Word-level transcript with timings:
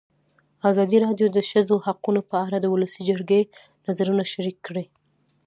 ازادي 0.69 0.97
راډیو 1.05 1.27
د 1.29 1.33
د 1.37 1.39
ښځو 1.49 1.75
حقونه 1.85 2.21
په 2.29 2.35
اړه 2.45 2.57
د 2.59 2.65
ولسي 2.73 3.01
جرګې 3.09 3.41
نظرونه 3.87 4.23
شریک 4.33 4.57
کړي. 4.67 4.85